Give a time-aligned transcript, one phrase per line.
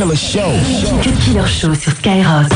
[0.00, 0.50] Killer Show.
[1.02, 2.46] Killer Show sur Skyrock.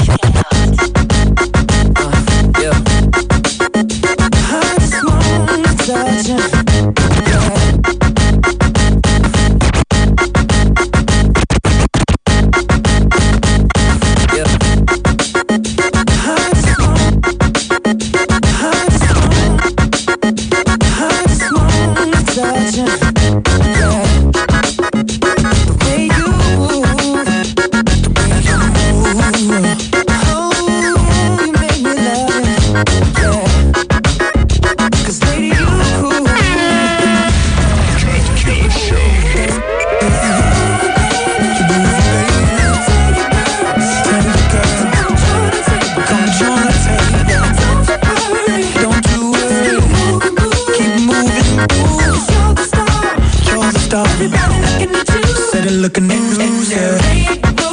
[55.65, 57.64] good looking niggas, yeah.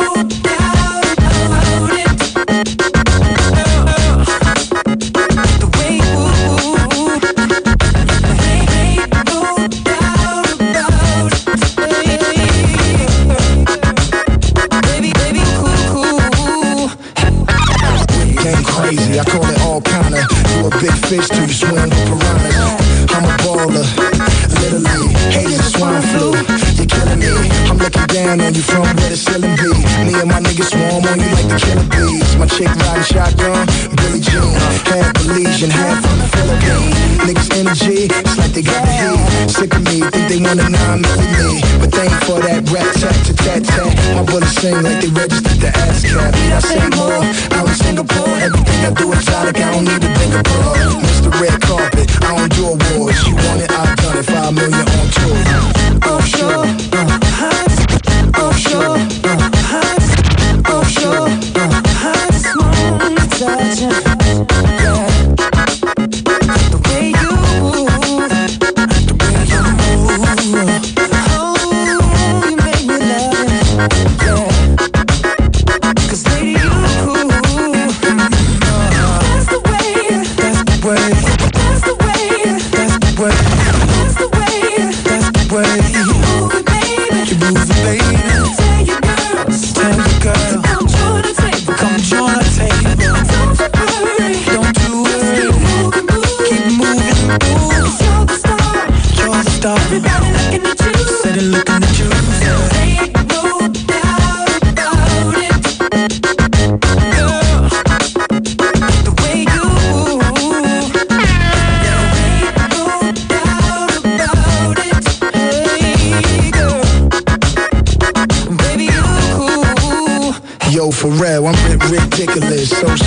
[28.32, 29.72] gun on you from where the ceiling be.
[30.08, 32.36] Me and my niggas swarm on you like the killer bees.
[32.40, 33.68] My chick riding shotgun,
[34.00, 34.56] Billy Jean.
[34.88, 36.96] Half Belizean, half from the Philippines.
[37.28, 39.52] Niggas energy, it's like they got the heat.
[39.52, 43.34] Sick of me, think they want a me, But thank for that rat tat to
[43.36, 43.92] tat tat.
[44.16, 46.32] My bullets sing like they registered the ASCAP.
[46.56, 47.24] I say more,
[47.60, 48.32] out in Singapore.
[48.40, 50.76] Everything I do exotic, I don't need to think about.
[51.04, 51.32] Mr.
[51.36, 53.28] Red Carpet, I don't do awards.
[53.28, 54.26] You want it, I've done it.
[54.26, 55.81] Five million on tour.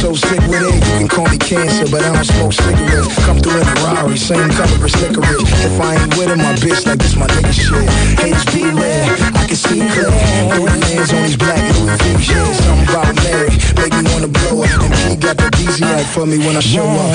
[0.04, 0.74] so sick with it.
[0.74, 3.16] You can call me cancer, but I don't smoke cigarettes.
[3.24, 5.48] Come through in a Ferrari, same color as licorice.
[5.64, 7.88] If I ain't with it, my bitch like this my nigga shit.
[8.20, 10.12] HB red, I can see clear.
[10.60, 12.36] Three hands on these black Louis V shit.
[12.36, 13.48] Something about Mary,
[13.80, 14.76] make me wanna blow up.
[14.76, 17.08] And he got the DZ light for me when I show up.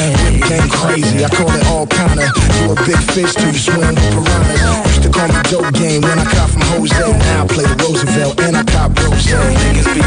[0.50, 2.26] Whip crazy, I call it all kinda.
[2.58, 4.98] Do a big fish to the swim with piranhas.
[4.98, 6.98] Used to call me dope game when I cop from Jose.
[6.98, 9.30] Now I play the Roosevelt and I cop Rose.
[9.30, 10.02] Niggas be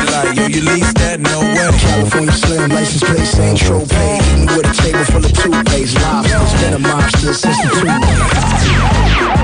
[0.54, 1.78] you lease that, no way.
[1.78, 6.74] California slim, license plate Saint Tropez, Eating with a table full of toothpaste, lobsters, been
[6.74, 7.68] a mobster since the
[9.36, 9.41] two.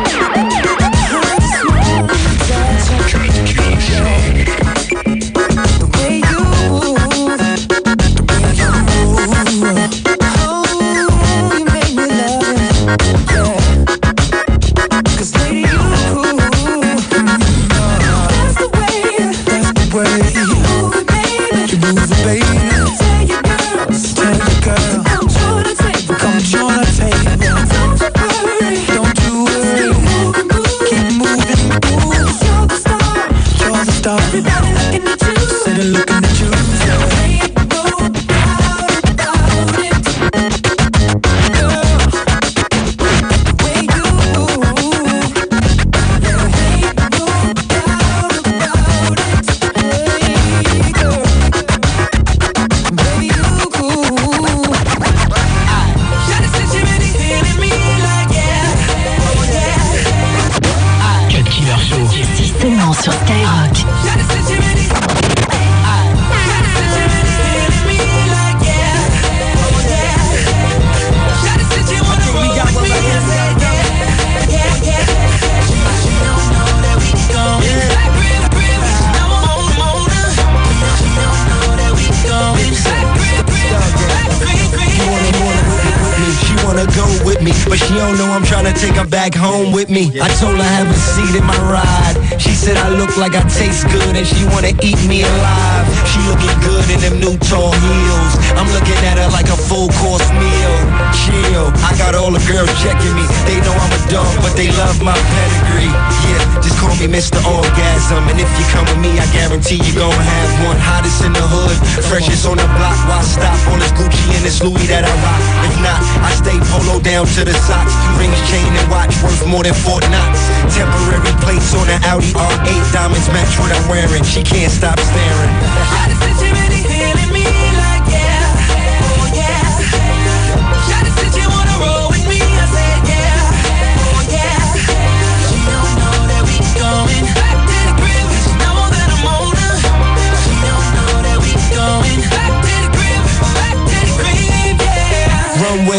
[88.78, 90.06] Take her back home with me.
[90.22, 92.14] I told her have a seat in my ride.
[92.38, 95.86] She said I look like I taste good and she wanna eat me alive.
[96.06, 98.32] She looking good in them new tall heels.
[98.54, 100.74] I'm looking at her like a full course meal.
[101.10, 103.26] Chill, I got all the girls checking me.
[103.50, 105.90] They know I'm a dog, but they love my pedigree.
[106.30, 107.38] Yeah, just call me Mr.
[107.44, 108.22] Orgasm.
[108.28, 110.78] And if you come with me, I guarantee you gon' have one.
[110.78, 111.76] Hottest in the hood,
[112.08, 112.98] freshest on the block.
[113.08, 115.42] Why stop on this Gucci and this Louis that I rock?
[115.68, 117.94] If not, I stay polo down to the socks.
[118.18, 120.38] Rings, chain, and watch worth more than Fort Knox.
[120.72, 122.92] Temporary plates on the Audi R8.
[122.92, 124.24] Diamonds match what I'm wearing.
[124.24, 126.67] She can't stop staring.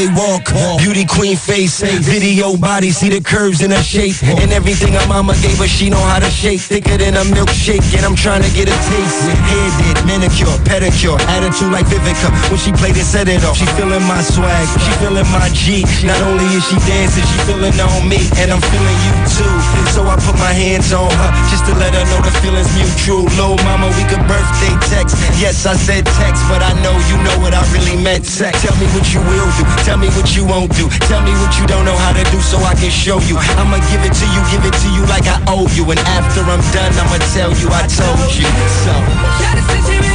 [0.08, 0.69] Walker.
[1.00, 5.32] Beauty queen face, video body, see the curves in her shape, and everything her mama
[5.40, 8.52] gave her, she know how to shake, thicker than a milkshake, and I'm trying to
[8.52, 9.24] get a taste.
[9.32, 13.64] Hair did, manicure, pedicure, attitude like Vivica, when she played it, set it off, she
[13.80, 18.04] feeling my swag, she feeling my G, not only is she dancing, she feeling on
[18.04, 19.56] me, and I'm feeling you too,
[19.96, 23.24] so I put my hands on her, just to let her know the feeling's mutual,
[23.40, 27.40] Lil mama, we could birthday text, yes I said text, but I know you know
[27.40, 30.44] what I really meant, sex, tell me what you will do, tell me what you
[30.44, 33.20] won't do, tell me what you don't know how to do so I can show
[33.30, 36.00] you, I'ma give it to you, give it to you like I owe you, and
[36.18, 38.50] after I'm done, I'ma tell you I told you,
[38.84, 40.09] so.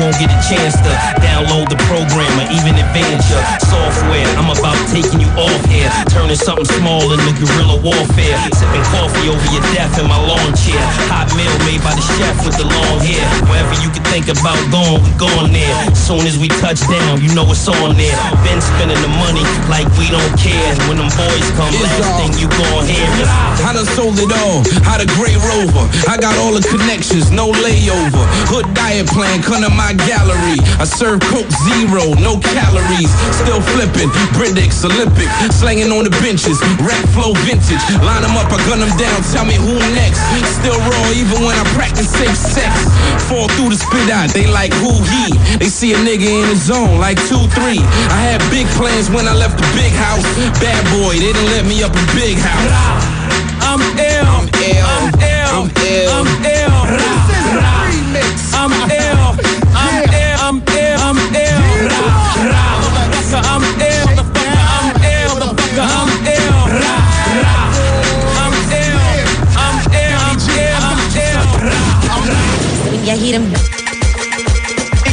[0.00, 0.90] Won't get a chance to
[1.24, 4.26] download the program or even advance your software.
[4.36, 8.36] I'm about taking you off here, turning something small into guerrilla warfare.
[8.52, 10.80] Sipping coffee over your death in my lawn chair.
[11.08, 13.24] Hot meal made by the chef with the long hair.
[13.48, 15.74] Wherever you can think about going, we going there.
[15.96, 18.16] Soon as we touch down, you know it's on there.
[18.44, 20.72] Been spending the money like we don't care.
[20.88, 23.28] When them boys come, last thing you gon' hear is
[23.76, 25.84] I done sold it all, how the gray rover.
[26.08, 28.24] I got all the connections, no layover.
[28.48, 30.56] Hood diet plan, come to my gallery.
[30.80, 33.12] I serve Coke Zero, no calories.
[33.36, 35.28] Still flipping, Brindix, Olympic.
[35.52, 37.84] Slanging on the benches, rap flow vintage.
[38.00, 40.24] Line them up, I gun them down, tell me who next.
[40.56, 42.72] Still raw, even when I practice safe sex.
[43.28, 45.36] Fall through the spit out, they like who he.
[45.60, 47.76] They see a nigga in the zone, like 2-3.
[48.08, 50.24] I had big plans when I left the big house.
[50.64, 53.05] Bad boy, they didn't let me up a big house.
[73.26, 73.42] Ill.
[73.42, 73.50] I'm.
[73.50, 73.86] Yeah.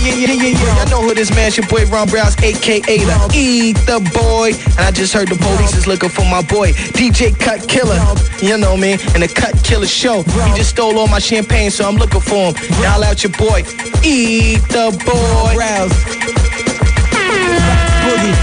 [0.03, 0.84] Yeah, yeah, yeah, yeah.
[0.84, 4.51] I know who this man, your boy Ron Browz, aka the Eat the Boy.
[4.77, 7.98] And I just heard the police is looking for my boy, DJ Cut Killer.
[8.41, 10.24] You know me, and the Cut Killer show.
[10.24, 12.55] He just stole all my champagne, so I'm looking for him.
[12.82, 13.63] Y'all out your boy,
[14.03, 15.55] Ether Boy.
[15.55, 15.93] Browz.
[18.03, 18.36] Boogie.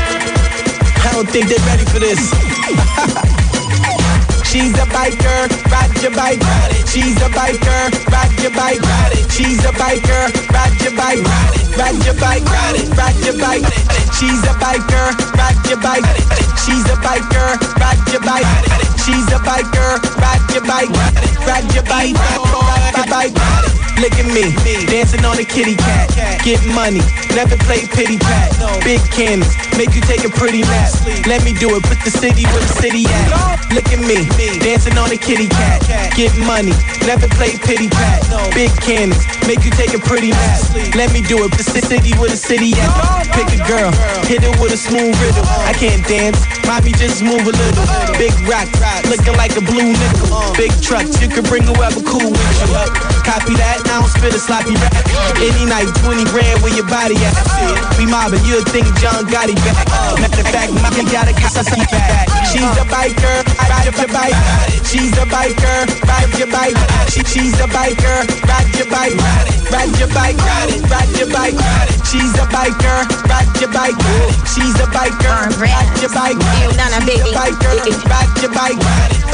[1.05, 3.37] I don't think they're ready for this.
[4.50, 6.88] She's a biker, ride your bike, ride it.
[6.88, 9.30] She's a biker, ride your bike, ride it.
[9.30, 11.78] She's a biker, ride your bike, ride it.
[11.78, 12.90] Ride your bike, ride it.
[12.99, 13.62] Ride your bike.
[14.19, 16.02] She's a biker, ride your bike.
[16.66, 18.50] She's a biker, ride your bike.
[18.99, 20.90] She's a biker, ride your bike.
[21.47, 23.80] ride your bike, ride your bike.
[24.00, 24.49] Look at me,
[24.88, 26.09] dancing on a kitty cat.
[26.40, 27.04] Get money,
[27.37, 28.49] never play pity pat.
[28.80, 30.88] Big cannons, make you take a pretty nap.
[31.28, 33.28] Let me do it, put the city where the city at.
[33.76, 34.25] Look at me,
[34.64, 35.85] dancing on a kitty cat.
[36.16, 36.73] Get money,
[37.04, 38.25] never play pity pat.
[38.57, 40.64] Big cannons, make you take a pretty nap.
[40.97, 43.28] Let me do it, put the city where the city at.
[43.37, 43.92] Pick a girl,
[44.25, 45.45] hit it with a smooth rhythm.
[45.69, 47.85] I can't dance, mommy just move a little.
[48.16, 48.64] Big rock,
[49.12, 50.57] looking like a blue nickel.
[50.57, 52.73] Big trucks, you can bring whoever cool with you.
[53.28, 54.94] Copy that, I don't spit a sloppy rap.
[55.42, 57.35] Any night, 20 grand where your body at.
[57.99, 59.82] We mobbing, you'll think John Gotti back.
[60.14, 62.30] Matter of fact, mommy got a see back.
[62.47, 64.38] She's a biker, ride your bike.
[64.87, 66.78] She's a biker, ride your bike.
[67.11, 69.18] She, she's a biker, ride your bike.
[69.75, 71.59] Ride your bike, ride your bike.
[72.06, 73.99] She's a biker, ride your bike.
[74.47, 75.35] She's a biker,
[75.66, 76.38] ride your bike.
[76.87, 77.75] She's a biker,
[78.06, 78.78] ride your bike.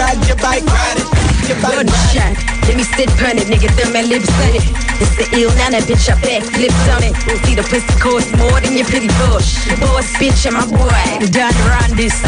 [0.00, 2.56] Ride your bike, ride your.
[2.66, 4.66] Let me sit on it, nigga, throw my lips on it.
[4.98, 7.14] It's the ill nana, bitch, I back lips on it.
[7.46, 9.70] See the pussy cost more than your pretty bush.
[9.78, 11.06] Boss, bitch, I'm a boy.
[11.22, 12.18] The Don Rondis,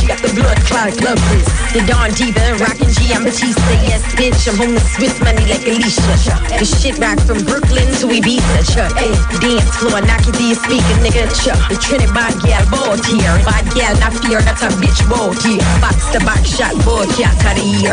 [0.00, 1.44] she got the blood clot club this.
[1.76, 4.48] The Don Diva, rockin' G, I'm Batista, yes, bitch.
[4.48, 6.40] I'm home with Swiss money like Alicia.
[6.56, 8.88] The shit rock from Brooklyn to Ibiza, cha.
[8.96, 9.12] Hey,
[9.44, 11.52] dance floor, knock it to your speaker, nigga, cha.
[11.68, 13.36] The Trinity bad gal, bought here.
[13.44, 15.60] Bad gal, not fear, that's a bitch, bought here.
[15.84, 17.92] Box the box shot, boy, cat of the year.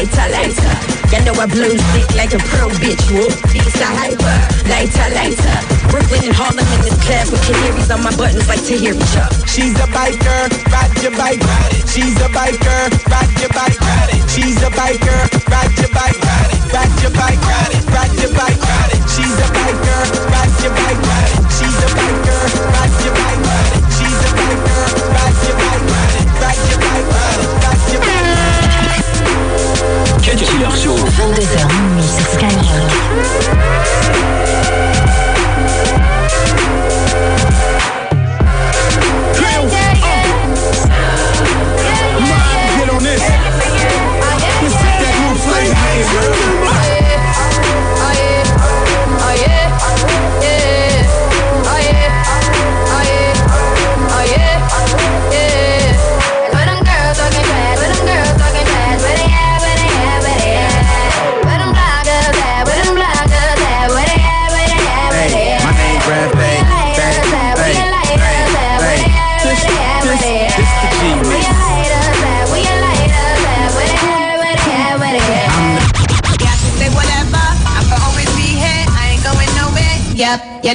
[0.00, 0.74] Lighter, lighter.
[1.12, 3.04] You know I blow stick like a pro bitch.
[3.12, 4.36] Whoop, these are hyper.
[4.64, 5.56] Lighter, lighter.
[5.92, 9.04] Brooklyn and Harlem in this club with canaries on my buttons like to hear Tahiri
[9.12, 9.28] Chuck.
[9.44, 11.44] She's a biker, ride your bike.
[11.44, 11.84] Ride it.
[11.84, 12.80] She's a biker,
[13.12, 13.76] ride your bike.
[13.76, 14.24] Ride it.
[14.32, 15.20] She's a biker,
[15.52, 16.16] ride your bike.
[16.72, 17.44] Ride your bike,
[17.92, 18.56] ride your bike.
[19.04, 20.00] She's a biker,
[20.32, 21.00] ride your bike.
[21.60, 22.40] She's a biker,
[22.72, 23.44] ride your bike.
[24.00, 24.99] She's a biker,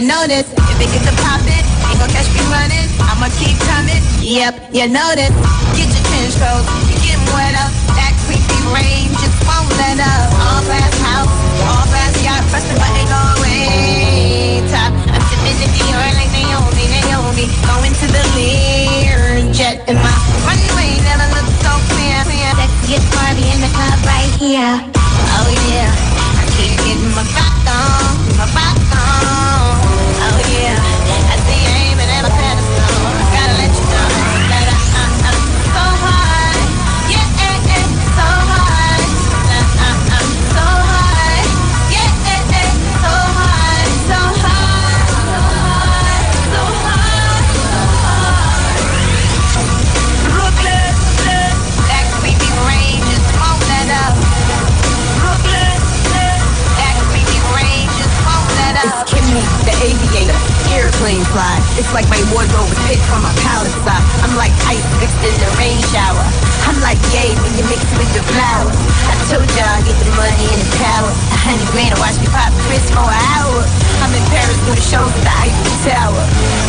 [0.02, 0.44] you this.
[0.52, 2.84] If it gets to poppin', ain't gon' catch me running.
[3.00, 4.04] I'ma keep coming.
[4.20, 5.32] Yep, you this.
[5.72, 6.04] Get your
[6.36, 7.72] coats, you getting wet up.
[7.96, 10.36] That creepy rain just won't let up.
[10.36, 11.32] All glass house,
[11.64, 14.60] all glass yacht, press the button, go away.
[14.68, 17.48] Top, I'm sipping the Dior like Naomi, Naomi.
[17.64, 22.20] Going to the Learjet in my runway, never look so clear.
[22.60, 24.76] Sexiest Barbie in the club right here.
[25.40, 29.65] Oh yeah, I keep getting my rock on, my rock on.
[62.06, 63.74] Like my wardrobe was picked from a palace.
[64.22, 66.22] I'm like ice mixed in the rain shower.
[66.70, 68.70] I'm like yay when you mix it with the flour.
[69.10, 71.10] I told y'all I get the money and the power.
[71.10, 73.62] A hundred grand to watch me pop Chris for an hour.
[74.06, 76.24] I'm in Paris doing shows at the Eiffel Tower.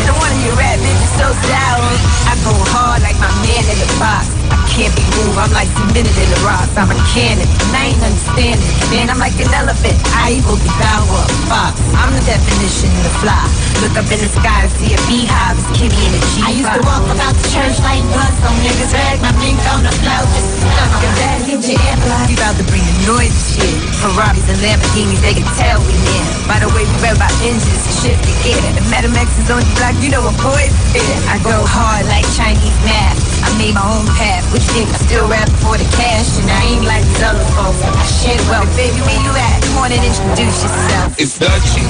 [0.09, 1.91] And one of your rap bitches so sour.
[2.25, 4.46] I go hard like my man in the box.
[4.77, 6.69] Can't be moved, I'm like cemented in the rocks.
[6.77, 8.61] I'm a cannon, and I ain't understanding.
[8.93, 11.81] Man, I'm like an elephant, I will devour a fox.
[11.97, 13.41] I'm the definition of fly.
[13.81, 16.45] Look up in the sky to see a beehive, it's Kimmy in a G.
[16.45, 18.29] I used to walk about the church like bus.
[18.37, 21.81] Some niggas drag my mink on the floor just to stuff your bag in your
[21.81, 22.29] airplane.
[22.29, 23.73] We about to bring the noise and shit.
[23.97, 26.25] Ferraris and Lamborghinis, they can tell we near.
[26.45, 28.61] By the way, we read about engines and shift the gear.
[28.77, 31.17] The Metamax is on the block, you know what boys fear.
[31.33, 33.17] I go hard like Chinese math.
[33.41, 34.89] I made my own path, What think?
[34.91, 37.79] I still rap for the cash, and I ain't like these other folks.
[38.19, 39.63] Shit well, baby, where you at?
[39.71, 41.15] Come on and introduce yourself.
[41.19, 41.85] It's Dutchy.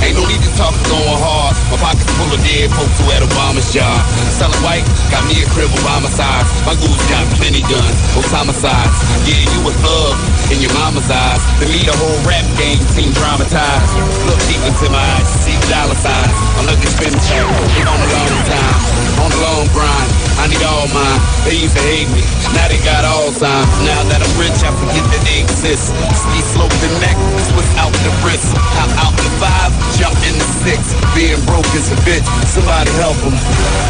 [0.00, 1.52] Ain't no need to talk going hard.
[1.68, 4.00] My pockets full of dead folks who had Obama's job.
[4.32, 6.48] Selling white, got me a crib Obama size.
[6.64, 8.96] My goose got plenty guns, most homicides.
[9.28, 10.16] Yeah, you a thug
[10.48, 11.42] in your mama's eyes.
[11.60, 13.92] To me, the whole rap game seemed dramatized.
[14.24, 16.36] Look deep into my eyes, see dollar signs.
[16.56, 18.80] I'm looking spin check, on the long time,
[19.20, 20.29] on the long grind.
[20.40, 21.20] I need all mine.
[21.44, 22.24] They used to hate me,
[22.56, 23.68] now they got all signs.
[23.84, 25.92] Now that I'm rich, I forget that they exist.
[26.16, 27.12] Ski slope the neck,
[27.52, 28.48] twist out the wrist.
[28.80, 29.68] I'm out the five,
[30.00, 30.80] jump in the six.
[31.12, 33.36] Being broke is a bitch, somebody help 'em.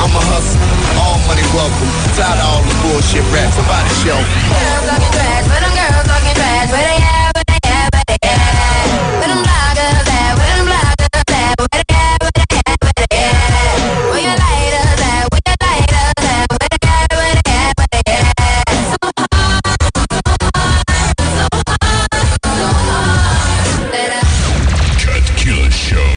[0.02, 0.66] I'm a hustler,
[0.98, 1.90] all money welcome.
[2.18, 4.18] Tired of all the bullshit rap, somebody show.
[4.18, 4.58] me.
[4.58, 5.46] I'm gonna drag